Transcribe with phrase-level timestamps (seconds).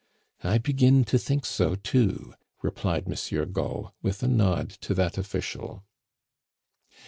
[0.43, 5.83] "I begin to think so too," replied Monsieur Gault, with a nod to that official.